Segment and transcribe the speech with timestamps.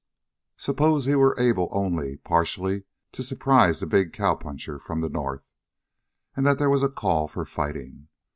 [0.57, 5.45] Suppose he were able only partially to surprise the big cowpuncher from the north,
[6.35, 8.07] and that there was a call for fighting.